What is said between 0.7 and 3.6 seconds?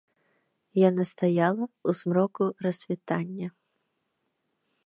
Яна стаяла ў змроку рассвітання.